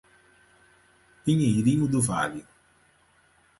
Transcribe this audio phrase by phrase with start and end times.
[1.23, 2.43] Pinheirinho do Vale